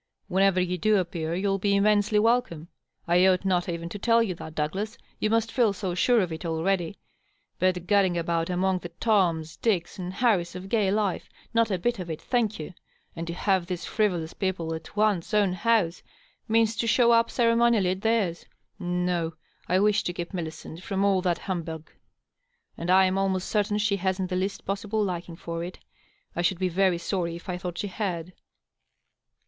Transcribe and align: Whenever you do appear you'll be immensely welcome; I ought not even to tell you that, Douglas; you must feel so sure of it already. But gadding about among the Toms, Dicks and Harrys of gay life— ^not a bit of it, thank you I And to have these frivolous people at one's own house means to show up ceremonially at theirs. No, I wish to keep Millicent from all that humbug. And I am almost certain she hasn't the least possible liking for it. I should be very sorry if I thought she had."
Whenever 0.27 0.59
you 0.59 0.79
do 0.79 0.97
appear 0.97 1.35
you'll 1.35 1.59
be 1.59 1.75
immensely 1.75 2.17
welcome; 2.17 2.69
I 3.07 3.27
ought 3.27 3.45
not 3.45 3.69
even 3.69 3.87
to 3.89 3.99
tell 3.99 4.23
you 4.23 4.33
that, 4.33 4.55
Douglas; 4.55 4.97
you 5.19 5.29
must 5.29 5.51
feel 5.51 5.73
so 5.73 5.93
sure 5.93 6.21
of 6.21 6.31
it 6.33 6.43
already. 6.43 6.97
But 7.59 7.85
gadding 7.85 8.17
about 8.17 8.49
among 8.49 8.79
the 8.79 8.89
Toms, 8.99 9.57
Dicks 9.57 9.99
and 9.99 10.11
Harrys 10.11 10.55
of 10.55 10.69
gay 10.69 10.89
life— 10.89 11.29
^not 11.55 11.69
a 11.69 11.77
bit 11.77 11.99
of 11.99 12.09
it, 12.09 12.19
thank 12.19 12.57
you 12.57 12.69
I 12.69 12.73
And 13.17 13.27
to 13.27 13.33
have 13.35 13.67
these 13.67 13.85
frivolous 13.85 14.33
people 14.33 14.73
at 14.73 14.95
one's 14.97 15.35
own 15.35 15.53
house 15.53 16.01
means 16.47 16.75
to 16.77 16.87
show 16.87 17.11
up 17.11 17.29
ceremonially 17.29 17.91
at 17.91 18.01
theirs. 18.01 18.47
No, 18.79 19.35
I 19.67 19.77
wish 19.77 20.01
to 20.05 20.13
keep 20.13 20.33
Millicent 20.33 20.81
from 20.81 21.05
all 21.05 21.21
that 21.21 21.37
humbug. 21.37 21.91
And 22.75 22.89
I 22.89 23.05
am 23.05 23.19
almost 23.19 23.47
certain 23.49 23.77
she 23.77 23.97
hasn't 23.97 24.31
the 24.31 24.35
least 24.35 24.65
possible 24.65 25.03
liking 25.03 25.35
for 25.35 25.63
it. 25.63 25.77
I 26.35 26.41
should 26.41 26.57
be 26.57 26.69
very 26.69 26.97
sorry 26.97 27.35
if 27.35 27.47
I 27.47 27.59
thought 27.59 27.77
she 27.77 27.85
had." 27.87 28.33